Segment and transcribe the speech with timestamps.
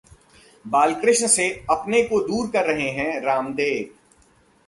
[0.65, 3.89] बालकृष्ण से अपने को दूर कर रहे हैं रामदेव!